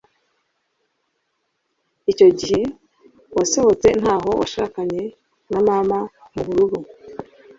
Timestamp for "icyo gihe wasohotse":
2.11-3.87